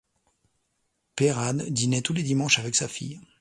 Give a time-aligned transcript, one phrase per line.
[1.15, 3.21] Peyrade dînait tous les dimanches avec sa fille.